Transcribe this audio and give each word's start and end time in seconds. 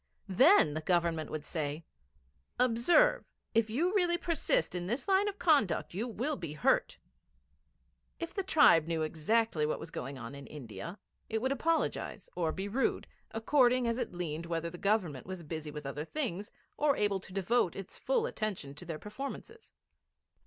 Then 0.27 0.73
the 0.73 0.81
Government 0.81 1.29
would 1.29 1.45
say: 1.45 1.85
'Observe; 2.57 3.23
if 3.53 3.69
you 3.69 3.93
really 3.93 4.17
persist 4.17 4.73
in 4.73 4.87
this 4.87 5.07
line 5.07 5.27
of 5.27 5.37
conduct 5.37 5.93
you 5.93 6.07
will 6.07 6.35
be 6.35 6.53
hurt.' 6.53 6.97
If 8.19 8.33
the 8.33 8.41
tribe 8.41 8.87
knew 8.87 9.03
exactly 9.03 9.63
what 9.63 9.79
was 9.79 9.91
going 9.91 10.17
on 10.17 10.33
in 10.33 10.47
India, 10.47 10.97
it 11.29 11.39
would 11.39 11.51
apologise 11.51 12.31
or 12.35 12.51
be 12.51 12.67
rude, 12.67 13.05
according 13.29 13.87
as 13.87 13.99
it 13.99 14.11
learned 14.11 14.47
whether 14.47 14.71
the 14.71 14.79
Government 14.79 15.27
was 15.27 15.43
busy 15.43 15.69
with 15.69 15.85
other 15.85 16.03
things, 16.03 16.51
or 16.77 16.97
able 16.97 17.19
to 17.19 17.31
devote 17.31 17.75
its 17.75 17.99
full 17.99 18.25
attention 18.25 18.73
to 18.73 18.85
their 18.85 18.97
performances. 18.97 19.71